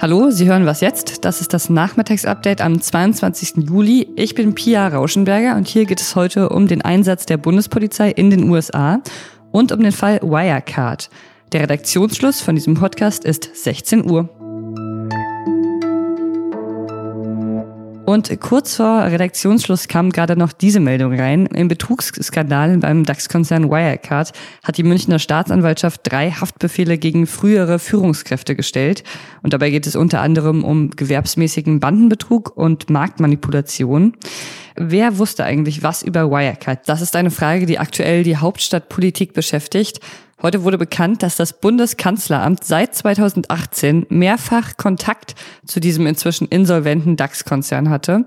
[0.00, 1.24] Hallo, Sie hören was jetzt?
[1.24, 3.68] Das ist das Nachmittagsupdate am 22.
[3.68, 4.08] Juli.
[4.16, 8.30] Ich bin Pia Rauschenberger und hier geht es heute um den Einsatz der Bundespolizei in
[8.30, 9.00] den USA
[9.52, 11.08] und um den Fall Wirecard.
[11.52, 14.41] Der Redaktionsschluss von diesem Podcast ist 16 Uhr.
[18.12, 21.46] Und kurz vor Redaktionsschluss kam gerade noch diese Meldung rein.
[21.46, 24.32] Im Betrugsskandal beim DAX-Konzern Wirecard
[24.62, 29.02] hat die Münchner Staatsanwaltschaft drei Haftbefehle gegen frühere Führungskräfte gestellt.
[29.42, 34.12] Und dabei geht es unter anderem um gewerbsmäßigen Bandenbetrug und Marktmanipulation.
[34.76, 36.86] Wer wusste eigentlich was über Wirecard?
[36.86, 40.00] Das ist eine Frage, die aktuell die Hauptstadtpolitik beschäftigt.
[40.42, 47.90] Heute wurde bekannt, dass das Bundeskanzleramt seit 2018 mehrfach Kontakt zu diesem inzwischen insolventen DAX-Konzern
[47.90, 48.24] hatte.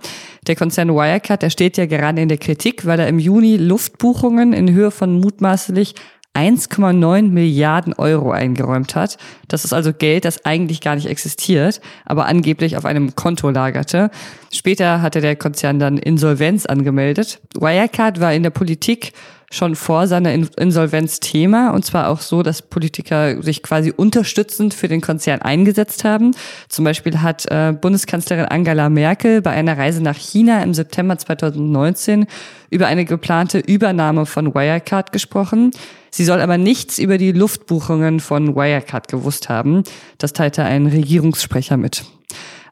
[0.47, 4.53] Der Konzern Wirecard, der steht ja gerade in der Kritik, weil er im Juni Luftbuchungen
[4.53, 5.95] in Höhe von mutmaßlich
[6.33, 9.17] 1,9 Milliarden Euro eingeräumt hat.
[9.49, 14.09] Das ist also Geld, das eigentlich gar nicht existiert, aber angeblich auf einem Konto lagerte.
[14.53, 17.41] Später hatte der Konzern dann Insolvenz angemeldet.
[17.57, 19.13] Wirecard war in der Politik
[19.51, 24.87] schon vor seiner Insolvenz Thema und zwar auch so, dass Politiker sich quasi unterstützend für
[24.87, 26.35] den Konzern eingesetzt haben.
[26.69, 32.25] Zum Beispiel hat äh, Bundeskanzlerin Angela Merkel bei einer Reise nach China im September 2019
[32.69, 35.71] über eine geplante Übernahme von Wirecard gesprochen.
[36.11, 39.83] Sie soll aber nichts über die Luftbuchungen von Wirecard gewusst haben.
[40.17, 42.05] Das teilte ein Regierungssprecher mit.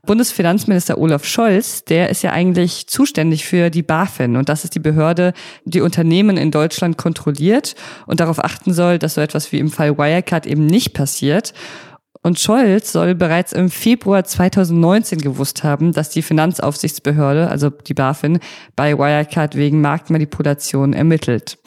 [0.05, 4.79] Bundesfinanzminister Olaf Scholz, der ist ja eigentlich zuständig für die BaFin und das ist die
[4.79, 5.31] Behörde,
[5.63, 9.97] die Unternehmen in Deutschland kontrolliert und darauf achten soll, dass so etwas wie im Fall
[9.97, 11.53] Wirecard eben nicht passiert.
[12.21, 18.39] Und Scholz soll bereits im Februar 2019 gewusst haben, dass die Finanzaufsichtsbehörde, also die BaFin,
[18.75, 21.57] bei Wirecard wegen Marktmanipulation ermittelt.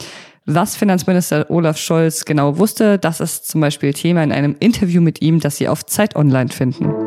[0.45, 5.23] Was Finanzminister Olaf Scholz genau wusste, das ist zum Beispiel Thema in einem Interview mit
[5.23, 7.06] ihm, das Sie auf Zeit Online finden.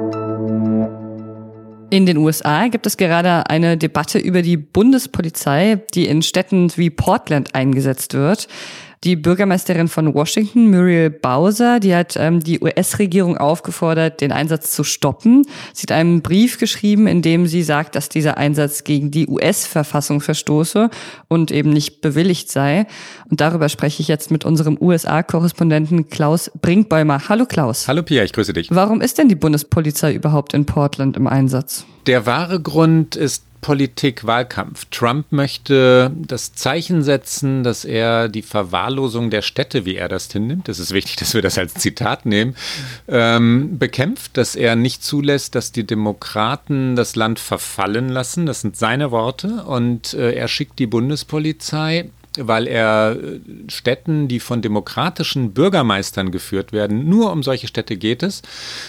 [1.92, 6.92] In den USA gibt es gerade eine Debatte über die Bundespolizei, die in Städten wie
[6.92, 8.48] Portland eingesetzt wird.
[9.06, 14.84] Die Bürgermeisterin von Washington, Muriel Bowser, die hat ähm, die US-Regierung aufgefordert, den Einsatz zu
[14.84, 15.46] stoppen.
[15.74, 20.20] Sie hat einen Brief geschrieben, in dem sie sagt, dass dieser Einsatz gegen die US-Verfassung
[20.20, 20.90] verstoße
[21.30, 22.88] und eben nicht bewilligt sei.
[23.30, 27.30] Und darüber spreche ich jetzt mit unserem USA-Korrespondenten Klaus Brinkbäumer.
[27.30, 27.88] Hallo Klaus.
[27.88, 28.68] Hallo Pia, ich grüße dich.
[28.70, 31.86] Warum ist denn die Bundespolizei überhaupt in Portland im Einsatz?
[32.06, 34.86] Der wahre Grund ist Politik, Wahlkampf.
[34.92, 40.68] Trump möchte das Zeichen setzen, dass er die Verwahrlosung der Städte, wie er das hinnimmt,
[40.68, 42.56] das ist wichtig, dass wir das als Zitat nehmen,
[43.08, 48.46] ähm, bekämpft, dass er nicht zulässt, dass die Demokraten das Land verfallen lassen.
[48.46, 49.64] Das sind seine Worte.
[49.64, 52.10] Und äh, er schickt die Bundespolizei
[52.42, 53.40] weil er äh,
[53.70, 58.42] Städten, die von demokratischen Bürgermeistern geführt werden, nur um solche Städte geht es,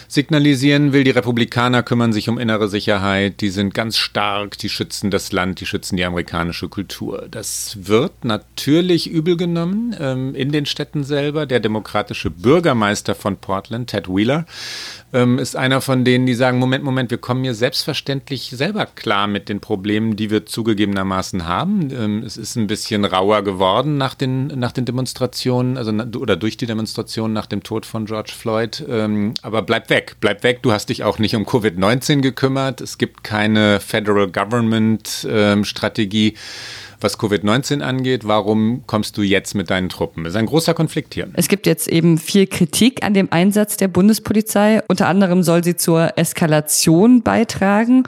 [0.08, 5.10] signalisieren will, die Republikaner kümmern sich um innere Sicherheit, die sind ganz stark, die schützen
[5.10, 7.26] das Land, die schützen die amerikanische Kultur.
[7.30, 11.46] Das wird natürlich übel genommen ähm, in den Städten selber.
[11.46, 14.46] Der demokratische Bürgermeister von Portland, Ted Wheeler,
[15.12, 19.26] ähm, ist einer von denen, die sagen, Moment, Moment, wir kommen hier selbstverständlich selber klar
[19.26, 21.90] mit den Problemen, die wir zugegebenermaßen haben.
[21.90, 26.56] Ähm, es ist ein bisschen rauer geworden nach den, nach den Demonstrationen, also oder durch
[26.56, 28.84] die Demonstrationen nach dem Tod von George Floyd.
[28.88, 30.62] Ähm, aber bleib weg, bleib weg.
[30.62, 32.80] Du hast dich auch nicht um Covid-19 gekümmert.
[32.80, 35.64] Es gibt keine Federal Government ähm,
[37.02, 38.26] was Covid-19 angeht.
[38.26, 40.24] Warum kommst du jetzt mit deinen Truppen?
[40.24, 41.28] Das ist ein großer Konflikt hier.
[41.34, 44.82] Es gibt jetzt eben viel Kritik an dem Einsatz der Bundespolizei.
[44.88, 48.04] Unter anderem soll sie zur Eskalation beitragen.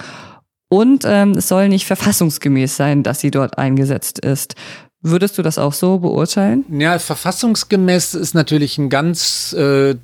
[0.68, 4.54] Und ähm, es soll nicht verfassungsgemäß sein, dass sie dort eingesetzt ist.
[5.02, 6.64] Würdest du das auch so beurteilen?
[6.70, 9.96] Ja, verfassungsgemäß ist natürlich ein ganz äh,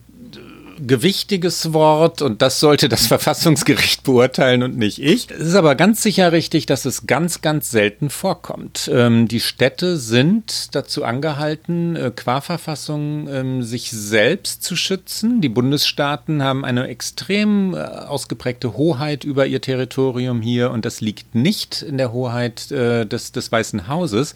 [0.87, 5.31] gewichtiges Wort und das sollte das Verfassungsgericht beurteilen und nicht ich.
[5.31, 8.91] Es ist aber ganz sicher richtig, dass es ganz, ganz selten vorkommt.
[8.93, 15.41] Ähm, die Städte sind dazu angehalten, äh, qua Verfassung ähm, sich selbst zu schützen.
[15.41, 21.35] Die Bundesstaaten haben eine extrem äh, ausgeprägte Hoheit über ihr Territorium hier und das liegt
[21.35, 24.35] nicht in der Hoheit äh, des, des Weißen Hauses.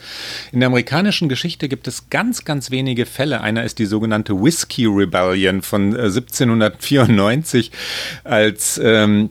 [0.53, 3.41] In der amerikanischen Geschichte gibt es ganz, ganz wenige Fälle.
[3.41, 7.71] Einer ist die sogenannte Whiskey Rebellion von äh, 1794,
[8.25, 9.31] als ähm,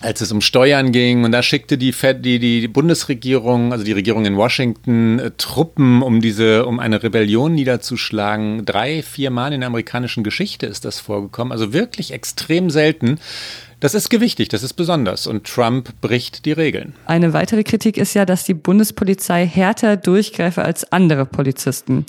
[0.00, 3.92] als es um Steuern ging und da schickte die, Fed, die, die Bundesregierung, also die
[3.92, 8.64] Regierung in Washington, äh, Truppen, um diese, um eine Rebellion niederzuschlagen.
[8.64, 13.18] Drei, vier Mal in der amerikanischen Geschichte ist das vorgekommen, also wirklich extrem selten.
[13.80, 16.94] Das ist gewichtig, das ist besonders und Trump bricht die Regeln.
[17.06, 22.04] Eine weitere Kritik ist ja, dass die Bundespolizei härter durchgreife als andere Polizisten.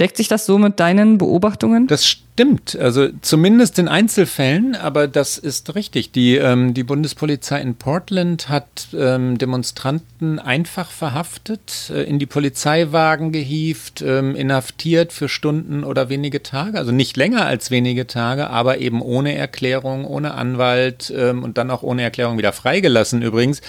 [0.00, 1.86] Deckt sich das so mit deinen Beobachtungen?
[1.86, 6.12] Das stimmt, also zumindest in Einzelfällen, aber das ist richtig.
[6.12, 13.32] Die, ähm, die Bundespolizei in Portland hat ähm, Demonstranten einfach verhaftet, äh, in die Polizeiwagen
[13.32, 18.78] gehievt, ähm, inhaftiert für Stunden oder wenige Tage, also nicht länger als wenige Tage, aber
[18.78, 23.60] eben ohne Erklärung, ohne Anwalt ähm, und dann auch ohne Erklärung wieder freigelassen übrigens.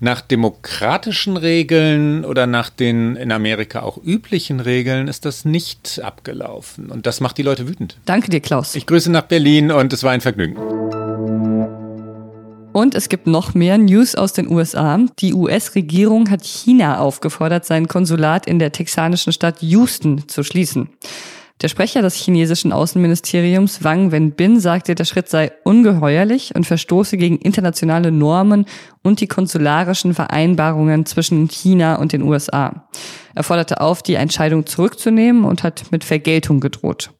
[0.00, 6.90] Nach demokratischen Regeln oder nach den in Amerika auch üblichen Regeln ist das nicht abgelaufen.
[6.90, 7.96] Und das macht die Leute wütend.
[8.04, 8.74] Danke dir, Klaus.
[8.74, 10.56] Ich grüße nach Berlin und es war ein Vergnügen.
[12.72, 15.00] Und es gibt noch mehr News aus den USA.
[15.18, 20.88] Die US-Regierung hat China aufgefordert, sein Konsulat in der texanischen Stadt Houston zu schließen.
[21.60, 27.38] Der Sprecher des chinesischen Außenministeriums Wang Wenbin sagte, der Schritt sei ungeheuerlich und verstoße gegen
[27.38, 28.64] internationale Normen
[29.02, 32.88] und die konsularischen Vereinbarungen zwischen China und den USA.
[33.34, 37.10] Er forderte auf, die Entscheidung zurückzunehmen und hat mit Vergeltung gedroht.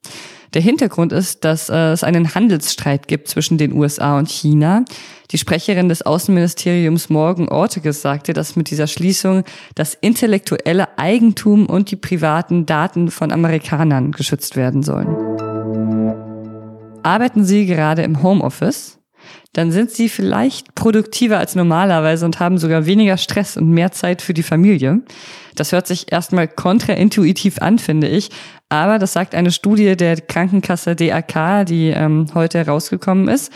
[0.55, 4.85] Der Hintergrund ist, dass äh, es einen Handelsstreit gibt zwischen den USA und China.
[5.31, 11.91] Die Sprecherin des Außenministeriums Morgan Orteges sagte, dass mit dieser Schließung das intellektuelle Eigentum und
[11.91, 15.15] die privaten Daten von Amerikanern geschützt werden sollen.
[17.03, 18.98] Arbeiten Sie gerade im Homeoffice?
[19.53, 24.23] Dann sind sie vielleicht produktiver als normalerweise und haben sogar weniger Stress und mehr Zeit
[24.23, 25.01] für die Familie.
[25.55, 28.31] Das hört sich erstmal kontraintuitiv an, finde ich.
[28.69, 33.53] Aber das sagt eine Studie der Krankenkasse DAK, die ähm, heute herausgekommen ist.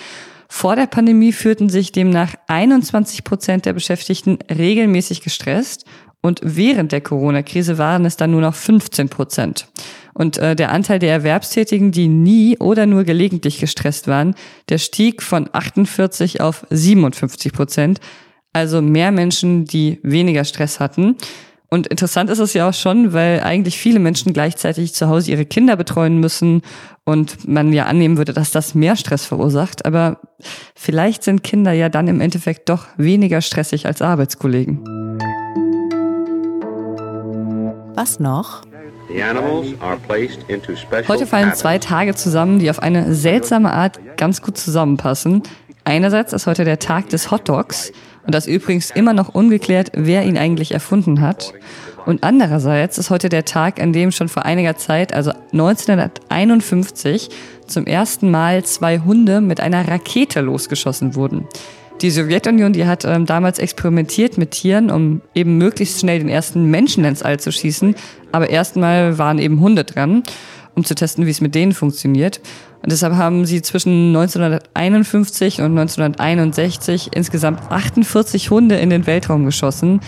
[0.48, 5.86] Vor der Pandemie führten sich demnach 21 Prozent der Beschäftigten regelmäßig gestresst
[6.20, 9.66] und während der Corona-Krise waren es dann nur noch 15 Prozent.
[10.14, 14.34] Und äh, der Anteil der Erwerbstätigen, die nie oder nur gelegentlich gestresst waren,
[14.68, 18.00] der stieg von 48 auf 57 Prozent.
[18.52, 21.16] Also mehr Menschen, die weniger Stress hatten.
[21.72, 25.46] Und interessant ist es ja auch schon, weil eigentlich viele Menschen gleichzeitig zu Hause ihre
[25.46, 26.60] Kinder betreuen müssen
[27.06, 29.86] und man ja annehmen würde, dass das mehr Stress verursacht.
[29.86, 30.20] Aber
[30.74, 34.80] vielleicht sind Kinder ja dann im Endeffekt doch weniger stressig als Arbeitskollegen.
[37.94, 38.64] Was noch?
[41.08, 45.42] Heute fallen zwei Tage zusammen, die auf eine seltsame Art ganz gut zusammenpassen.
[45.84, 47.92] Einerseits ist heute der Tag des Hotdogs
[48.24, 51.52] und das übrigens immer noch ungeklärt, wer ihn eigentlich erfunden hat.
[52.06, 57.30] Und andererseits ist heute der Tag, an dem schon vor einiger Zeit, also 1951,
[57.66, 61.46] zum ersten Mal zwei Hunde mit einer Rakete losgeschossen wurden.
[62.02, 66.68] Die Sowjetunion, die hat ähm, damals experimentiert mit Tieren, um eben möglichst schnell den ersten
[66.68, 67.94] Menschen ins All zu schießen.
[68.32, 70.24] Aber erstmal waren eben Hunde dran,
[70.74, 72.40] um zu testen, wie es mit denen funktioniert.
[72.82, 80.00] Und deshalb haben sie zwischen 1951 und 1961 insgesamt 48 Hunde in den Weltraum geschossen.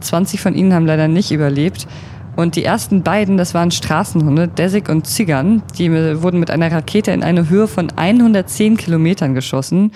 [0.00, 1.86] 20 von ihnen haben leider nicht überlebt.
[2.34, 7.10] Und die ersten beiden, das waren Straßenhunde, Desig und Ziggern, die wurden mit einer Rakete
[7.10, 9.92] in eine Höhe von 110 Kilometern geschossen.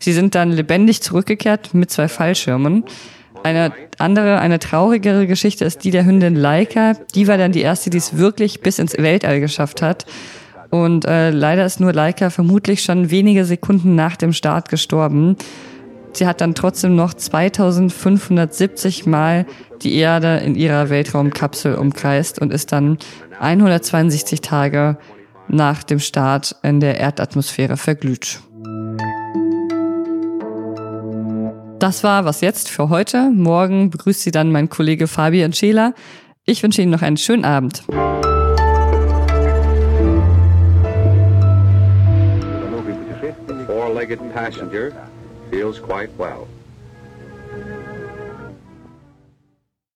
[0.00, 2.84] Sie sind dann lebendig zurückgekehrt mit zwei Fallschirmen.
[3.42, 6.94] Eine andere, eine traurigere Geschichte ist die der Hündin Laika.
[7.14, 10.06] Die war dann die erste, die es wirklich bis ins Weltall geschafft hat.
[10.70, 15.36] Und äh, leider ist nur Laika vermutlich schon wenige Sekunden nach dem Start gestorben.
[16.12, 19.46] Sie hat dann trotzdem noch 2570 Mal
[19.82, 22.98] die Erde in ihrer Weltraumkapsel umkreist und ist dann
[23.38, 24.96] 162 Tage
[25.48, 28.40] nach dem Start in der Erdatmosphäre verglüht.
[31.80, 33.30] Das war was jetzt für heute.
[33.30, 35.94] Morgen begrüßt Sie dann mein Kollege Fabian Scheler.
[36.44, 37.82] Ich wünsche Ihnen noch einen schönen Abend.
[43.66, 44.90] four-legged passenger
[45.50, 46.46] feels quite well.